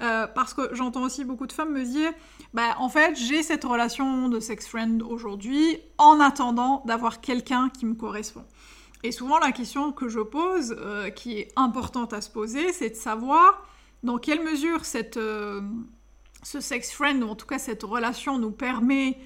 Euh, 0.00 0.28
Parce 0.32 0.54
que 0.54 0.72
j'entends 0.72 1.02
aussi 1.02 1.24
beaucoup 1.24 1.48
de 1.48 1.52
femmes 1.52 1.72
me 1.72 1.84
dire, 1.84 2.12
bah, 2.54 2.76
en 2.78 2.88
fait, 2.88 3.16
j'ai 3.16 3.42
cette 3.42 3.64
relation 3.64 4.28
de 4.28 4.38
sex 4.38 4.68
friend 4.68 5.02
aujourd'hui 5.02 5.78
en 5.98 6.20
attendant 6.20 6.82
d'avoir 6.86 7.20
quelqu'un 7.20 7.68
qui 7.70 7.84
me 7.84 7.94
correspond. 7.94 8.44
Et 9.06 9.12
souvent, 9.12 9.38
la 9.38 9.52
question 9.52 9.92
que 9.92 10.08
je 10.08 10.18
pose, 10.18 10.76
euh, 10.80 11.10
qui 11.10 11.38
est 11.38 11.52
importante 11.54 12.12
à 12.12 12.20
se 12.20 12.28
poser, 12.28 12.72
c'est 12.72 12.90
de 12.90 12.96
savoir 12.96 13.64
dans 14.02 14.18
quelle 14.18 14.42
mesure 14.42 14.84
cette, 14.84 15.16
ce 16.42 16.60
sex 16.60 16.92
friend, 16.92 17.22
ou 17.22 17.28
en 17.28 17.36
tout 17.36 17.46
cas 17.46 17.60
cette 17.60 17.84
relation, 17.84 18.36
nous 18.36 18.50
permet 18.50 19.16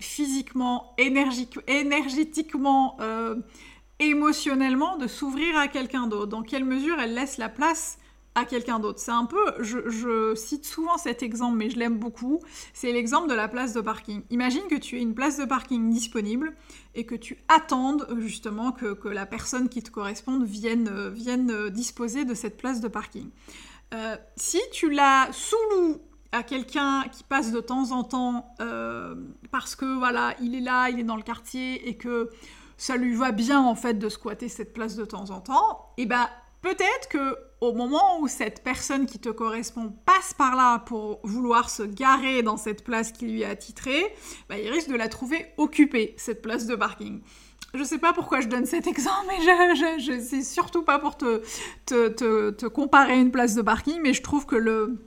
physiquement, 0.00 0.94
énergétiquement, 0.98 2.96
euh, 3.00 3.36
émotionnellement, 4.00 4.96
de 4.96 5.06
s'ouvrir 5.06 5.56
à 5.56 5.68
quelqu'un 5.68 6.08
d'autre. 6.08 6.26
Dans 6.26 6.42
quelle 6.42 6.64
mesure 6.64 6.98
elle 7.00 7.14
laisse 7.14 7.38
la 7.38 7.48
place 7.48 7.98
quelqu'un 8.44 8.78
d'autre. 8.78 9.00
C'est 9.00 9.10
un 9.10 9.24
peu, 9.24 9.44
je, 9.60 10.34
cite 10.34 10.64
souvent 10.64 10.98
cet 10.98 11.22
exemple, 11.22 11.56
mais 11.56 11.70
je 11.70 11.78
l'aime 11.78 11.98
beaucoup. 11.98 12.40
C'est 12.72 12.92
l'exemple 12.92 13.28
de 13.28 13.34
la 13.34 13.48
place 13.48 13.72
de 13.72 13.80
parking. 13.80 14.22
Imagine 14.30 14.62
que 14.70 14.76
tu 14.76 14.98
aies 14.98 15.02
une 15.02 15.14
place 15.14 15.38
de 15.38 15.44
parking 15.44 15.90
disponible 15.90 16.54
et 16.94 17.06
que 17.06 17.14
tu 17.14 17.38
attendes 17.48 18.06
justement 18.18 18.72
que, 18.72 19.08
la 19.08 19.26
personne 19.26 19.68
qui 19.68 19.82
te 19.82 19.90
corresponde 19.90 20.44
vienne, 20.44 21.08
vienne 21.08 21.70
disposer 21.70 22.24
de 22.24 22.34
cette 22.34 22.56
place 22.56 22.80
de 22.80 22.88
parking. 22.88 23.30
Euh, 23.94 24.16
si 24.36 24.60
tu 24.72 24.90
la 24.90 25.28
sous 25.32 25.56
à 26.32 26.42
quelqu'un 26.42 27.04
qui 27.10 27.24
passe 27.24 27.52
de 27.52 27.60
temps 27.60 27.90
en 27.92 28.04
temps 28.04 28.54
euh, 28.60 29.14
parce 29.50 29.76
que 29.76 29.98
voilà, 29.98 30.34
il 30.40 30.54
est 30.54 30.60
là, 30.60 30.90
il 30.90 31.00
est 31.00 31.04
dans 31.04 31.16
le 31.16 31.22
quartier 31.22 31.88
et 31.88 31.96
que 31.96 32.28
ça 32.76 32.96
lui 32.96 33.14
va 33.14 33.32
bien 33.32 33.60
en 33.60 33.74
fait 33.74 33.94
de 33.94 34.08
squatter 34.08 34.48
cette 34.48 34.72
place 34.72 34.94
de 34.94 35.04
temps 35.04 35.30
en 35.30 35.40
temps, 35.40 35.92
et 35.96 36.02
eh 36.02 36.06
ben 36.06 36.28
peut-être 36.60 37.08
que 37.10 37.36
au 37.60 37.72
moment 37.72 38.20
où 38.20 38.28
cette 38.28 38.62
personne 38.62 39.06
qui 39.06 39.18
te 39.18 39.28
correspond 39.28 39.92
passe 40.06 40.32
par 40.34 40.54
là 40.54 40.78
pour 40.80 41.20
vouloir 41.24 41.70
se 41.70 41.82
garer 41.82 42.42
dans 42.42 42.56
cette 42.56 42.84
place 42.84 43.12
qui 43.12 43.26
lui 43.26 43.42
est 43.42 43.46
attitrée, 43.46 44.14
bah, 44.48 44.58
il 44.58 44.70
risque 44.70 44.88
de 44.88 44.96
la 44.96 45.08
trouver 45.08 45.46
occupée 45.56 46.14
cette 46.16 46.42
place 46.42 46.66
de 46.66 46.76
parking. 46.76 47.20
Je 47.74 47.84
sais 47.84 47.98
pas 47.98 48.12
pourquoi 48.12 48.40
je 48.40 48.48
donne 48.48 48.64
cet 48.64 48.86
exemple, 48.86 49.26
mais 49.28 49.42
je, 49.42 50.00
je, 50.00 50.20
c'est 50.20 50.42
surtout 50.42 50.82
pas 50.82 50.98
pour 50.98 51.16
te, 51.16 51.42
te, 51.86 52.66
comparer 52.66 53.18
une 53.18 53.30
place 53.30 53.54
de 53.54 53.62
parking, 53.62 54.00
mais 54.02 54.14
je 54.14 54.22
trouve 54.22 54.46
que 54.46 54.56
le, 54.56 55.04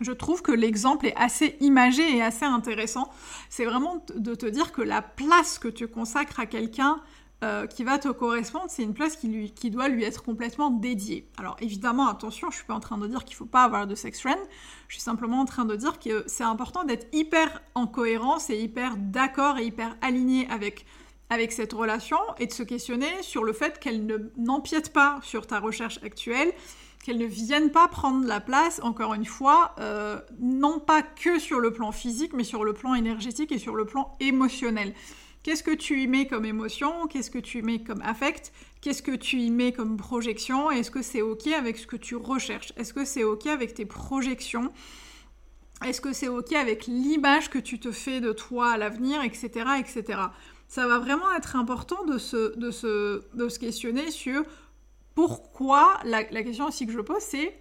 je 0.00 0.10
trouve 0.10 0.42
que 0.42 0.50
l'exemple 0.50 1.06
est 1.06 1.16
assez 1.16 1.56
imagé 1.60 2.16
et 2.16 2.22
assez 2.22 2.44
intéressant. 2.44 3.10
C'est 3.48 3.64
vraiment 3.64 4.04
de 4.16 4.34
te 4.34 4.46
dire 4.46 4.72
que 4.72 4.82
la 4.82 5.02
place 5.02 5.58
que 5.58 5.68
tu 5.68 5.86
consacres 5.86 6.40
à 6.40 6.46
quelqu'un 6.46 7.00
euh, 7.42 7.66
qui 7.66 7.84
va 7.84 7.98
te 7.98 8.08
correspondre, 8.08 8.66
c'est 8.68 8.82
une 8.82 8.94
place 8.94 9.16
qui, 9.16 9.70
doit 9.70 9.88
lui 9.88 10.04
être 10.04 10.22
complètement 10.22 10.70
dédiée. 10.70 11.26
Alors 11.38 11.56
évidemment, 11.60 12.08
attention, 12.08 12.50
je 12.50 12.56
suis 12.56 12.66
pas 12.66 12.74
en 12.74 12.80
train 12.80 12.98
de 12.98 13.06
dire 13.06 13.24
qu'il 13.24 13.36
faut 13.36 13.46
pas 13.46 13.64
avoir 13.64 13.86
de 13.86 13.94
sex 13.94 14.20
friend, 14.20 14.38
je 14.88 14.94
suis 14.94 15.02
simplement 15.02 15.40
en 15.40 15.46
train 15.46 15.64
de 15.64 15.74
dire 15.74 15.98
que 15.98 16.22
c'est 16.26 16.44
important 16.44 16.84
d'être 16.84 17.06
hyper 17.12 17.62
en 17.74 17.86
cohérence 17.86 18.50
et 18.50 18.60
hyper 18.60 18.96
d'accord 18.98 19.58
et 19.58 19.64
hyper 19.64 19.96
aligné 20.02 20.48
avec 20.50 21.52
cette 21.52 21.72
relation 21.72 22.18
et 22.38 22.46
de 22.46 22.52
se 22.52 22.62
questionner 22.62 23.22
sur 23.22 23.44
le 23.44 23.52
fait 23.52 23.78
qu'elle 23.78 24.04
ne 24.04 24.18
n'empiète 24.36 24.92
pas 24.92 25.18
sur 25.22 25.46
ta 25.46 25.60
recherche 25.60 25.98
actuelle 26.02 26.52
qu'elles 27.02 27.18
ne 27.18 27.26
viennent 27.26 27.70
pas 27.70 27.88
prendre 27.88 28.26
la 28.26 28.40
place, 28.40 28.80
encore 28.82 29.14
une 29.14 29.24
fois, 29.24 29.74
euh, 29.78 30.20
non 30.38 30.78
pas 30.78 31.02
que 31.02 31.38
sur 31.38 31.60
le 31.60 31.72
plan 31.72 31.92
physique, 31.92 32.32
mais 32.34 32.44
sur 32.44 32.64
le 32.64 32.72
plan 32.72 32.94
énergétique 32.94 33.52
et 33.52 33.58
sur 33.58 33.74
le 33.74 33.86
plan 33.86 34.16
émotionnel. 34.20 34.94
Qu'est-ce 35.42 35.62
que 35.62 35.70
tu 35.70 36.02
y 36.02 36.06
mets 36.06 36.26
comme 36.26 36.44
émotion? 36.44 37.06
Qu'est-ce 37.06 37.30
que 37.30 37.38
tu 37.38 37.60
y 37.60 37.62
mets 37.62 37.82
comme 37.82 38.02
affect? 38.02 38.52
Qu'est-ce 38.82 39.02
que 39.02 39.16
tu 39.16 39.38
y 39.38 39.50
mets 39.50 39.72
comme 39.72 39.96
projection? 39.96 40.70
Est-ce 40.70 40.90
que 40.90 41.00
c'est 41.00 41.22
OK 41.22 41.46
avec 41.46 41.78
ce 41.78 41.86
que 41.86 41.96
tu 41.96 42.16
recherches? 42.16 42.72
Est-ce 42.76 42.92
que 42.92 43.06
c'est 43.06 43.24
OK 43.24 43.46
avec 43.46 43.72
tes 43.72 43.86
projections? 43.86 44.70
Est-ce 45.84 46.02
que 46.02 46.12
c'est 46.12 46.28
OK 46.28 46.52
avec 46.52 46.86
l'image 46.86 47.48
que 47.48 47.58
tu 47.58 47.80
te 47.80 47.90
fais 47.90 48.20
de 48.20 48.32
toi 48.32 48.72
à 48.72 48.76
l'avenir, 48.76 49.22
etc., 49.22 49.48
etc. 49.78 50.20
Ça 50.68 50.86
va 50.86 50.98
vraiment 50.98 51.32
être 51.36 51.56
important 51.56 52.04
de 52.04 52.18
se, 52.18 53.58
questionner 53.58 54.10
sur 54.10 54.44
pourquoi, 55.14 55.98
la, 56.04 56.22
question 56.24 56.66
aussi 56.66 56.86
que 56.86 56.92
je 56.92 57.00
pose, 57.00 57.22
c'est 57.22 57.58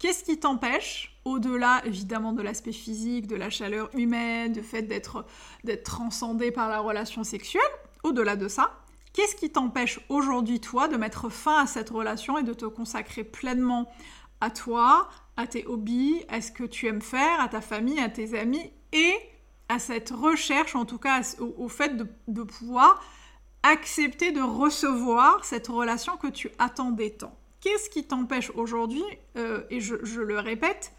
qu'est-ce 0.00 0.24
qui 0.24 0.38
t'empêche, 0.38 1.09
au-delà 1.24 1.82
évidemment 1.84 2.32
de 2.32 2.42
l'aspect 2.42 2.72
physique, 2.72 3.26
de 3.26 3.36
la 3.36 3.50
chaleur 3.50 3.90
humaine, 3.94 4.52
du 4.52 4.62
fait 4.62 4.82
d'être 4.82 5.24
transcendé 5.84 6.50
par 6.50 6.68
la 6.68 6.80
relation 6.80 7.24
sexuelle, 7.24 7.62
au-delà 8.02 8.36
de 8.36 8.48
ça, 8.48 8.80
qu'est-ce 9.12 9.36
qui 9.36 9.50
t'empêche 9.50 10.00
aujourd'hui, 10.08 10.60
toi, 10.60 10.88
de 10.88 10.96
mettre 10.96 11.28
fin 11.28 11.62
à 11.62 11.66
cette 11.66 11.90
relation 11.90 12.38
et 12.38 12.42
de 12.42 12.54
te 12.54 12.66
consacrer 12.66 13.24
pleinement 13.24 13.90
à 14.40 14.50
toi, 14.50 15.08
à 15.36 15.46
tes 15.46 15.66
hobbies, 15.66 16.24
à 16.28 16.40
ce 16.40 16.50
que 16.50 16.64
tu 16.64 16.86
aimes 16.86 17.02
faire, 17.02 17.40
à 17.40 17.48
ta 17.48 17.60
famille, 17.60 18.00
à 18.00 18.08
tes 18.08 18.38
amis 18.38 18.72
et 18.92 19.14
à 19.68 19.78
cette 19.78 20.10
recherche, 20.10 20.74
en 20.74 20.84
tout 20.84 20.98
cas 20.98 21.20
au, 21.38 21.68
fait 21.68 21.96
de 22.28 22.42
pouvoir 22.42 23.00
accepter 23.62 24.32
de 24.32 24.40
recevoir 24.40 25.44
cette 25.44 25.68
relation 25.68 26.16
que 26.16 26.28
tu 26.28 26.50
attendais 26.58 27.10
tant. 27.10 27.36
Qu'est-ce 27.60 27.90
qui 27.90 28.04
t'empêche 28.04 28.50
aujourd'hui, 28.54 29.04
euh, 29.36 29.62
et 29.70 29.80
je, 29.80 29.94
le 29.94 30.38
répète, 30.38 30.92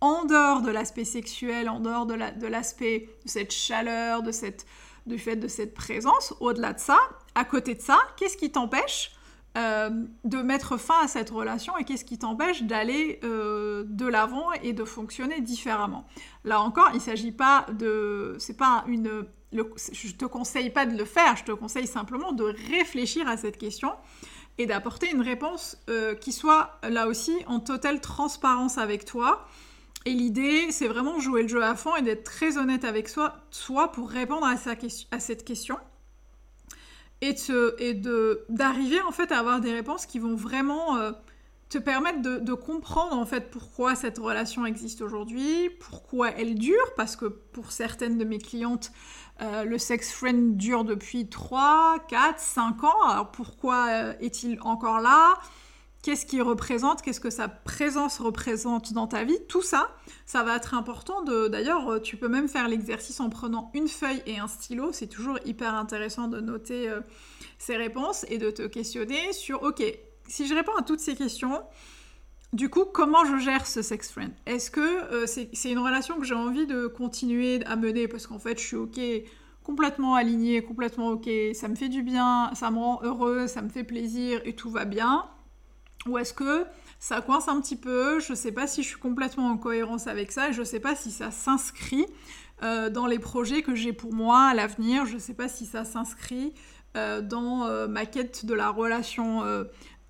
en 0.00 0.24
dehors 0.24 0.62
de 0.62 0.70
l'aspect 0.70 1.04
sexuel, 1.04 1.68
en 1.68 1.80
dehors 1.80 2.06
de 2.06 2.46
l'aspect 2.46 3.08
de, 3.24 3.28
cette 3.28 3.52
chaleur, 3.52 4.22
de 4.22 4.32
cette, 4.32 4.66
du 5.06 5.18
fait 5.18 5.36
de 5.36 5.48
cette 5.48 5.74
présence, 5.74 6.34
au-delà 6.40 6.72
de 6.72 6.78
ça, 6.78 6.98
à 7.34 7.44
côté 7.44 7.74
de 7.74 7.80
ça, 7.80 7.98
qu'est-ce 8.16 8.36
qui 8.36 8.52
t'empêche 8.52 9.12
euh, 9.56 9.90
de 10.24 10.38
mettre 10.38 10.76
fin 10.76 11.02
à 11.02 11.08
cette 11.08 11.30
relation 11.30 11.76
et 11.78 11.84
qu'est-ce 11.84 12.04
qui 12.04 12.18
t'empêche 12.18 12.62
d'aller 12.62 13.18
euh, 13.24 13.84
de 13.86 14.06
l'avant 14.06 14.52
et 14.62 14.72
de 14.72 14.84
fonctionner 14.84 15.40
différemment? 15.40 16.06
Là 16.44 16.60
encore, 16.60 16.90
il 16.92 16.96
ne 16.96 17.02
s'agit 17.02 17.32
pas 17.32 17.66
de... 17.72 18.36
C'est 18.38 18.56
pas 18.56 18.84
une 18.86 19.26
je 19.50 20.12
te 20.12 20.26
conseille 20.26 20.70
pas 20.70 20.84
de 20.84 20.96
le 20.96 21.04
faire, 21.04 21.36
je 21.36 21.44
te 21.44 21.52
conseille 21.52 21.86
simplement 21.86 22.32
de 22.32 22.44
réfléchir 22.70 23.26
à 23.28 23.36
cette 23.36 23.56
question 23.56 23.92
et 24.58 24.66
d'apporter 24.66 25.10
une 25.10 25.22
réponse 25.22 25.78
euh, 25.88 26.14
qui 26.14 26.32
soit 26.32 26.78
là 26.82 27.06
aussi 27.06 27.34
en 27.46 27.60
totale 27.60 28.00
transparence 28.00 28.76
avec 28.76 29.04
toi. 29.04 29.46
Et 30.08 30.14
l'idée, 30.14 30.72
c'est 30.72 30.88
vraiment 30.88 31.20
jouer 31.20 31.42
le 31.42 31.48
jeu 31.48 31.62
à 31.62 31.74
fond 31.74 31.94
et 31.94 32.00
d'être 32.00 32.24
très 32.24 32.56
honnête 32.56 32.86
avec 32.86 33.10
soi, 33.10 33.42
soit 33.50 33.92
pour 33.92 34.08
répondre 34.08 34.46
à, 34.46 34.56
cette 34.56 35.44
question 35.44 35.76
et 37.20 37.34
d'arriver 38.48 39.02
en 39.02 39.12
fait 39.12 39.30
à 39.32 39.38
avoir 39.38 39.60
des 39.60 39.70
réponses 39.70 40.06
qui 40.06 40.18
vont 40.18 40.34
vraiment 40.34 40.96
euh, 40.96 41.12
te 41.68 41.76
permettre 41.76 42.22
de, 42.22 42.54
comprendre 42.54 43.18
en 43.18 43.26
fait 43.26 43.50
pourquoi 43.50 43.94
cette 43.96 44.16
relation 44.16 44.64
existe 44.64 45.02
aujourd'hui, 45.02 45.68
pourquoi 45.78 46.30
elle 46.30 46.54
dure, 46.54 46.94
parce 46.96 47.14
que 47.14 47.26
pour 47.26 47.70
certaines 47.70 48.16
de 48.16 48.24
mes 48.24 48.38
clientes, 48.38 48.92
euh, 49.42 49.64
le 49.64 49.76
sex 49.76 50.10
friend 50.10 50.56
dure 50.56 50.84
depuis 50.84 51.28
3, 51.28 51.98
4, 52.08 52.40
5 52.40 52.84
ans. 52.84 53.02
Alors 53.06 53.30
pourquoi 53.30 53.88
euh, 53.88 54.14
est-il 54.20 54.58
encore 54.62 55.00
là? 55.00 55.34
Qu'est-ce 56.02 56.26
qu'il 56.26 56.42
représente 56.42 57.02
Qu'est-ce 57.02 57.20
que 57.20 57.30
sa 57.30 57.48
présence 57.48 58.18
représente 58.20 58.92
dans 58.92 59.06
ta 59.06 59.24
vie 59.24 59.38
Tout 59.48 59.62
ça, 59.62 59.90
ça 60.26 60.42
va 60.44 60.56
être 60.56 60.74
important. 60.74 61.22
D'ailleurs, 61.22 61.88
euh, 61.88 62.00
tu 62.00 62.16
peux 62.16 62.28
même 62.28 62.48
faire 62.48 62.68
l'exercice 62.68 63.20
en 63.20 63.30
prenant 63.30 63.70
une 63.74 63.88
feuille 63.88 64.22
et 64.26 64.38
un 64.38 64.48
stylo. 64.48 64.92
C'est 64.92 65.08
toujours 65.08 65.38
hyper 65.44 65.74
intéressant 65.74 66.28
de 66.28 66.40
noter 66.40 66.90
ces 67.58 67.76
réponses 67.76 68.24
et 68.28 68.38
de 68.38 68.50
te 68.50 68.62
questionner 68.62 69.32
sur, 69.32 69.62
ok, 69.62 69.82
si 70.28 70.46
je 70.46 70.54
réponds 70.54 70.76
à 70.78 70.82
toutes 70.82 71.00
ces 71.00 71.16
questions, 71.16 71.60
du 72.52 72.70
coup, 72.70 72.84
comment 72.86 73.24
je 73.26 73.36
gère 73.38 73.66
ce 73.66 73.82
sex 73.82 74.10
friend? 74.10 74.32
Est-ce 74.46 74.70
que 74.70 74.80
euh, 74.80 75.26
c'est 75.26 75.70
une 75.70 75.78
relation 75.78 76.18
que 76.18 76.24
j'ai 76.24 76.34
envie 76.34 76.66
de 76.66 76.86
continuer 76.86 77.62
à 77.66 77.76
mener 77.76 78.08
parce 78.08 78.26
qu'en 78.26 78.38
fait, 78.38 78.58
je 78.58 78.64
suis 78.64 78.76
ok, 78.76 78.98
complètement 79.62 80.14
alignée, 80.14 80.62
complètement 80.62 81.08
ok, 81.08 81.28
ça 81.52 81.68
me 81.68 81.74
fait 81.74 81.90
du 81.90 82.02
bien, 82.02 82.50
ça 82.54 82.70
me 82.70 82.78
rend 82.78 83.00
heureuse, 83.02 83.50
ça 83.50 83.60
me 83.60 83.68
fait 83.68 83.84
plaisir 83.84 84.40
et 84.44 84.54
tout 84.54 84.70
va 84.70 84.86
bien? 84.86 85.26
Ou 86.08 86.18
est-ce 86.18 86.32
que 86.32 86.64
ça 86.98 87.20
coince 87.20 87.48
un 87.48 87.60
petit 87.60 87.76
peu? 87.76 88.18
Je 88.20 88.32
ne 88.32 88.36
sais 88.36 88.52
pas 88.52 88.66
si 88.66 88.82
je 88.82 88.88
suis 88.88 88.98
complètement 88.98 89.48
en 89.48 89.56
cohérence 89.56 90.06
avec 90.06 90.32
ça, 90.32 90.50
je 90.50 90.60
ne 90.60 90.64
sais 90.64 90.80
pas 90.80 90.96
si 90.96 91.10
ça 91.10 91.30
s'inscrit 91.30 92.06
euh, 92.62 92.90
dans 92.90 93.06
les 93.06 93.18
projets 93.18 93.62
que 93.62 93.74
j'ai 93.74 93.92
pour 93.92 94.12
moi 94.12 94.48
à 94.48 94.54
l'avenir, 94.54 95.06
je 95.06 95.14
ne 95.14 95.18
sais 95.18 95.34
pas 95.34 95.48
si 95.48 95.66
ça 95.66 95.84
s'inscrit 95.84 96.54
euh, 96.96 97.20
dans 97.20 97.88
ma 97.88 98.06
quête 98.06 98.46
de 98.46 98.54
la 98.54 98.70
relation 98.70 99.42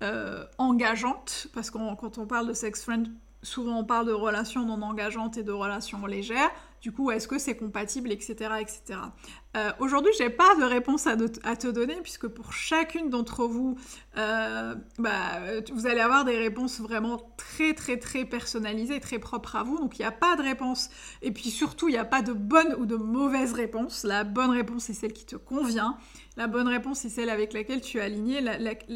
euh, 0.01 0.45
engageante, 0.57 1.47
parce 1.53 1.69
que 1.69 1.77
quand 1.77 2.17
on 2.17 2.25
parle 2.25 2.47
de 2.47 2.53
sex 2.53 2.83
friend, 2.83 3.09
souvent 3.41 3.79
on 3.79 3.83
parle 3.85 4.07
de 4.07 4.13
relations 4.13 4.65
non 4.65 4.81
engageantes 4.81 5.37
et 5.37 5.43
de 5.43 5.51
relations 5.51 6.05
légères. 6.05 6.51
Du 6.81 6.93
coup, 6.93 7.11
est-ce 7.11 7.27
que 7.27 7.37
c'est 7.37 7.57
compatible, 7.57 8.09
etc., 8.09 8.35
etc. 8.61 8.99
Euh, 9.57 9.71
Aujourd'hui, 9.79 10.13
j'ai 10.17 10.29
pas 10.29 10.55
de 10.55 10.63
réponse 10.63 11.07
à, 11.07 11.17
te 11.17 11.67
donner 11.67 11.97
puisque 12.01 12.27
pour 12.27 12.53
chacune 12.53 13.09
d'entre 13.09 13.45
vous, 13.45 13.77
euh, 14.17 14.75
bah, 14.97 15.41
vous 15.73 15.87
allez 15.87 15.99
avoir 15.99 16.23
des 16.23 16.37
réponses 16.37 16.79
vraiment 16.79 17.33
très, 17.35 17.73
très, 17.73 17.97
très 17.97 18.23
personnalisées, 18.23 19.01
très 19.01 19.19
propres 19.19 19.57
à 19.57 19.63
vous. 19.63 19.77
Donc, 19.77 19.99
il 19.99 20.03
n'y 20.03 20.07
a 20.07 20.11
pas 20.11 20.37
de 20.37 20.41
réponse. 20.41 20.89
Et 21.21 21.31
puis 21.31 21.49
surtout, 21.49 21.89
il 21.89 21.93
n'y 21.93 21.97
a 21.97 22.05
pas 22.05 22.21
de 22.21 22.31
bonne 22.31 22.73
ou 22.79 22.85
de 22.85 22.95
mauvaise 22.95 23.51
réponse. 23.51 24.05
La 24.05 24.23
bonne 24.23 24.51
réponse, 24.51 24.85
c'est 24.85 24.93
celle 24.93 25.11
qui 25.11 25.25
te 25.25 25.35
convient. 25.35 25.97
La 26.37 26.47
bonne 26.47 26.69
réponse, 26.69 26.99
c'est 26.99 27.09
celle 27.09 27.29
avec 27.29 27.51
laquelle 27.51 27.81
tu 27.81 27.97
es 27.97 28.01
aligné, 28.01 28.41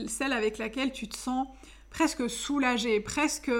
celle 0.08 0.32
avec 0.32 0.58
laquelle 0.58 0.94
tu 0.94 1.10
te 1.10 1.18
sens 1.18 1.48
presque 1.94 2.30
soulagée, 2.30 3.00
presque, 3.00 3.52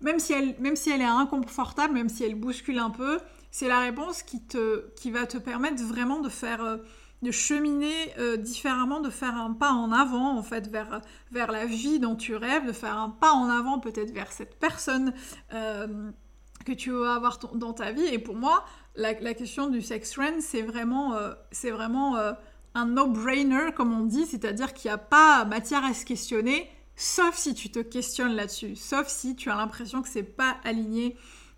même 0.00 0.18
si 0.18 0.32
elle, 0.32 0.56
même 0.60 0.76
si 0.76 0.90
elle 0.90 1.02
est 1.02 1.04
inconfortable, 1.04 1.94
même 1.94 2.08
si 2.08 2.24
elle 2.24 2.36
bouscule 2.36 2.78
un 2.78 2.90
peu, 2.90 3.18
c'est 3.50 3.68
la 3.68 3.80
réponse 3.80 4.22
qui, 4.22 4.40
te, 4.40 4.88
qui 4.94 5.10
va 5.10 5.26
te 5.26 5.36
permettre 5.36 5.82
vraiment 5.82 6.20
de 6.20 6.28
faire, 6.28 6.62
euh, 6.62 6.78
de 7.22 7.30
cheminer 7.30 7.92
euh, 8.18 8.36
différemment, 8.36 9.00
de 9.00 9.10
faire 9.10 9.34
un 9.34 9.52
pas 9.52 9.72
en 9.72 9.92
avant 9.92 10.38
en 10.38 10.42
fait 10.42 10.68
vers, 10.68 11.02
vers 11.32 11.50
la 11.52 11.66
vie 11.66 11.98
dont 11.98 12.16
tu 12.16 12.36
rêves, 12.36 12.66
de 12.66 12.72
faire 12.72 12.96
un 12.96 13.10
pas 13.10 13.32
en 13.32 13.50
avant 13.50 13.80
peut-être 13.80 14.12
vers 14.12 14.32
cette 14.32 14.58
personne 14.58 15.12
euh, 15.52 16.10
que 16.64 16.72
tu 16.72 16.90
veux 16.90 17.08
avoir 17.08 17.38
dans 17.54 17.72
ta 17.72 17.90
vie. 17.90 18.06
Et 18.06 18.20
pour 18.20 18.36
moi, 18.36 18.64
la, 18.94 19.14
question 19.34 19.68
du 19.68 19.82
sex 19.82 20.08
trend, 20.12 20.40
c'est 20.40 20.62
vraiment, 20.62 21.16
c'est 21.50 21.72
vraiment 21.72 22.16
un 22.74 22.86
no-brainer, 22.86 23.72
comme 23.74 23.92
on 23.92 24.04
dit, 24.04 24.26
c'est-à-dire 24.26 24.72
qu'il 24.72 24.88
n'y 24.88 24.94
a 24.94 24.98
pas 24.98 25.44
matière 25.44 25.84
à 25.84 25.92
se 25.92 26.04
questionner, 26.04 26.70
sauf 26.96 27.36
si 27.36 27.54
tu 27.54 27.70
te 27.70 27.78
questionnes 27.78 28.34
là-dessus, 28.34 28.76
sauf 28.76 29.08
si 29.08 29.36
tu 29.36 29.50
as 29.50 29.56
l'impression 29.56 30.02
que 30.02 30.08
c'est 30.08 30.22
pas 30.22 30.56
aligné 30.64 31.16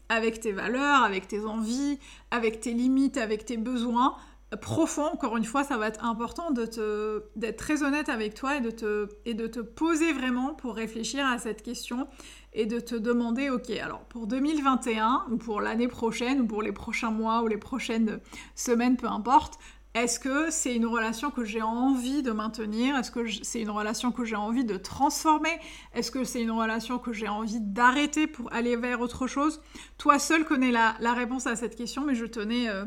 avec 0.09 0.41
tes 0.41 0.53
valeurs, 0.53 1.03
avec 1.03 1.29
tes 1.29 1.45
envies, 1.45 1.99
avec 2.31 2.61
tes 2.61 2.73
limites, 2.73 3.17
avec 3.17 3.45
tes 3.45 3.57
besoins 3.57 4.17
profonds. 4.61 5.07
Encore 5.13 5.37
une 5.37 5.45
fois, 5.45 5.65
ça 5.65 5.77
va 5.77 5.89
être 5.89 6.05
important 6.05 6.51
d'être 6.51 7.57
très 7.57 7.83
honnête 7.83 8.09
avec 8.09 8.35
toi 8.35 8.57
et 8.57 8.61
de, 8.61 8.71
te, 8.71 9.09
et 9.25 9.35
de 9.35 9.47
te 9.47 9.61
poser 9.61 10.13
vraiment 10.13 10.55
pour 10.55 10.75
réfléchir 10.75 11.27
à 11.27 11.39
cette 11.39 11.63
question 11.63 12.07
et 12.53 12.67
de 12.67 12.79
te 12.79 12.95
demander, 12.95 13.51
ok, 13.51 13.71
alors 13.71 14.05
pour 14.05 14.27
2021 14.27 15.25
ou 15.31 15.37
pour 15.37 15.61
l'année 15.61 15.89
prochaine 15.89 16.43
ou 16.43 16.47
pour 16.47 16.63
les 16.63 16.73
prochains 16.73 17.11
mois 17.11 17.43
ou 17.43 17.49
les 17.49 17.57
prochaines 17.57 18.21
semaines, 18.55 18.97
peu 18.97 19.09
importe, 19.09 19.59
est-ce 19.95 20.19
que 20.19 20.51
c'est 20.51 20.75
une 20.75 20.87
relation 20.87 21.31
que 21.31 21.45
j'ai 21.45 21.63
envie 21.63 22.25
de 22.25 22.33
maintenir? 22.33 22.97
Est-ce 22.97 23.13
que 23.13 23.25
c'est 23.45 23.61
une 23.61 23.71
relation 23.71 24.11
que 24.11 24.25
j'ai 24.25 24.35
envie 24.35 24.65
de 24.65 24.77
transformer? 24.77 25.57
Est-ce 25.95 26.11
que 26.11 26.25
c'est 26.25 26.43
une 26.43 26.51
relation 26.51 26.99
que 26.99 27.13
j'ai 27.13 27.29
envie 27.29 27.61
d'arrêter 27.61 28.27
pour 28.27 28.53
aller 28.53 28.75
vers 28.75 29.01
autre 29.01 29.29
chose? 29.29 29.63
Toi 29.97 30.19
seul 30.19 30.45
connais 30.45 30.73
la, 30.73 30.97
réponse 31.15 31.47
à 31.47 31.55
cette 31.55 31.77
question, 31.77 32.05
mais 32.05 32.17
je 32.17 32.27
tenais 32.27 32.69
euh, 32.69 32.85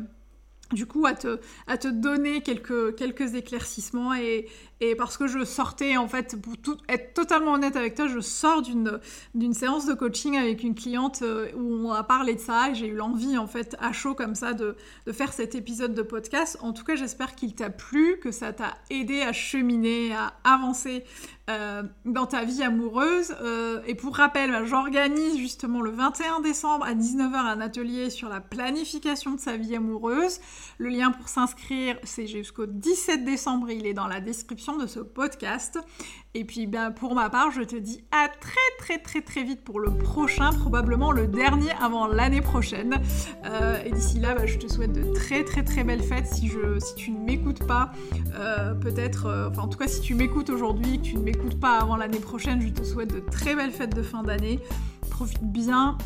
du 0.72 0.84
coup 0.84 1.06
à 1.06 1.14
te, 1.14 1.88
donner 1.88 2.42
quelques 2.42 3.34
éclaircissements 3.34 4.14
et, 4.14 4.46
et 4.80 4.94
parce 4.94 5.16
que 5.16 5.26
je 5.26 5.44
sortais, 5.44 5.96
en 5.96 6.06
fait, 6.06 6.40
pour 6.40 6.54
être 6.88 7.14
totalement 7.14 7.52
honnête 7.54 7.74
avec 7.74 7.96
toi, 7.96 8.06
je 8.06 8.20
sors 8.20 8.62
d'une, 8.62 9.00
d'une 9.34 9.52
séance 9.52 9.86
de 9.86 9.94
coaching 9.94 10.36
avec 10.36 10.62
une 10.62 10.74
cliente 10.74 11.22
euh, 11.22 11.48
où 11.56 11.88
on 11.88 11.92
a 11.92 12.04
parlé 12.04 12.34
de 12.34 12.40
ça 12.40 12.70
et 12.70 12.74
j'ai 12.74 12.86
eu 12.86 12.94
l'envie, 12.94 13.36
en 13.38 13.48
fait, 13.48 13.76
à 13.80 13.92
chaud 13.92 14.14
comme 14.14 14.36
ça, 14.36 14.52
de, 14.52 14.76
de 15.06 15.12
faire 15.12 15.32
cet 15.32 15.56
épisode 15.56 15.94
de 15.94 16.02
podcast. 16.02 16.58
En 16.60 16.72
tout 16.72 16.84
cas, 16.84 16.94
j'espère 16.94 17.34
qu'il 17.34 17.54
t'a 17.54 17.70
plu, 17.70 18.20
que 18.20 18.30
ça 18.30 18.52
t'a 18.52 18.74
aidé 18.90 19.20
à 19.22 19.32
cheminer, 19.32 20.14
à 20.14 20.34
avancer 20.44 21.04
euh, 21.48 21.82
dans 22.04 22.26
ta 22.26 22.44
vie 22.44 22.62
amoureuse. 22.62 23.34
Euh, 23.40 23.80
et 23.86 23.94
pour 23.94 24.16
rappel, 24.16 24.50
bah, 24.50 24.64
j'organise 24.64 25.38
justement 25.38 25.80
le 25.80 25.90
21 25.90 26.40
décembre 26.40 26.84
à 26.84 26.94
19h 26.94 27.34
un 27.34 27.60
atelier 27.62 28.10
sur 28.10 28.28
la 28.28 28.40
planification 28.40 29.32
de 29.32 29.40
sa 29.40 29.56
vie 29.56 29.74
amoureuse. 29.74 30.40
Le 30.76 30.90
lien 30.90 31.10
pour 31.10 31.28
s'inscrire, 31.28 31.98
c'est 32.02 32.26
jusqu'au 32.26 32.66
17 32.66 33.24
décembre, 33.24 33.70
il 33.70 33.86
est 33.86 33.94
dans 33.94 34.06
la 34.06 34.20
description 34.20 34.67
de 34.76 34.86
ce 34.86 35.00
podcast. 35.00 35.78
Et 36.34 36.44
puis 36.44 36.66
ben, 36.66 36.90
pour 36.90 37.14
ma 37.14 37.30
part, 37.30 37.50
je 37.50 37.62
te 37.62 37.76
dis 37.76 38.04
à 38.10 38.28
très 38.28 38.54
très 38.78 38.98
très 38.98 39.22
très 39.22 39.42
vite 39.42 39.64
pour 39.64 39.80
le 39.80 39.96
prochain, 39.96 40.50
probablement 40.52 41.10
le 41.10 41.26
dernier 41.26 41.70
avant 41.80 42.06
l'année 42.06 42.42
prochaine. 42.42 43.00
Euh, 43.46 43.82
et 43.84 43.90
d'ici 43.90 44.20
là, 44.20 44.34
ben, 44.34 44.46
je 44.46 44.58
te 44.58 44.70
souhaite 44.70 44.92
de 44.92 45.12
très 45.14 45.44
très 45.44 45.64
très 45.64 45.84
belles 45.84 46.02
fêtes. 46.02 46.26
Si, 46.26 46.48
je, 46.48 46.78
si 46.78 46.94
tu 46.96 47.10
ne 47.12 47.18
m'écoutes 47.24 47.66
pas, 47.66 47.92
euh, 48.34 48.74
peut-être, 48.74 49.26
euh, 49.26 49.48
enfin 49.48 49.62
en 49.62 49.68
tout 49.68 49.78
cas 49.78 49.88
si 49.88 50.00
tu 50.00 50.14
m'écoutes 50.14 50.50
aujourd'hui, 50.50 50.98
que 50.98 51.04
tu 51.04 51.16
ne 51.16 51.22
m'écoutes 51.22 51.58
pas 51.58 51.78
avant 51.78 51.96
l'année 51.96 52.20
prochaine, 52.20 52.60
je 52.60 52.68
te 52.68 52.84
souhaite 52.84 53.12
de 53.12 53.20
très 53.20 53.54
belles 53.54 53.72
fêtes 53.72 53.96
de 53.96 54.02
fin 54.02 54.22
d'année. 54.22 54.60
Profite 55.10 55.42
bien 55.42 55.96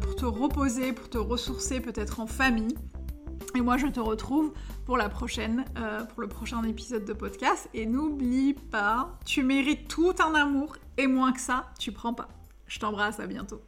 pour 0.00 0.16
te 0.16 0.24
reposer, 0.24 0.92
pour 0.94 1.10
te 1.10 1.18
ressourcer 1.18 1.80
peut-être 1.80 2.20
en 2.20 2.26
famille. 2.26 2.74
Et 3.54 3.60
moi, 3.60 3.76
je 3.76 3.86
te 3.86 4.00
retrouve 4.00 4.52
pour 4.86 4.96
la 4.96 5.08
prochaine, 5.08 5.64
euh, 5.78 6.04
pour 6.04 6.22
le 6.22 6.28
prochain 6.28 6.62
épisode 6.64 7.04
de 7.04 7.12
podcast. 7.12 7.68
Et 7.74 7.86
n'oublie 7.86 8.54
pas, 8.54 9.18
tu 9.26 9.42
mérites 9.42 9.88
tout 9.88 10.14
un 10.20 10.34
amour 10.34 10.76
et 10.96 11.06
moins 11.06 11.32
que 11.32 11.40
ça, 11.40 11.66
tu 11.78 11.92
prends 11.92 12.14
pas. 12.14 12.28
Je 12.66 12.78
t'embrasse, 12.78 13.20
à 13.20 13.26
bientôt. 13.26 13.60